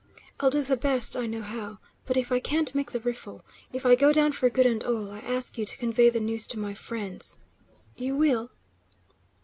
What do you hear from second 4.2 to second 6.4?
for good and all, I ask you to convey the